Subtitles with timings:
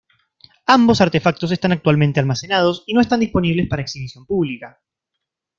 [0.65, 4.81] Ambos artefactos están actualmente almacenados y no están disponibles para exhibición pública.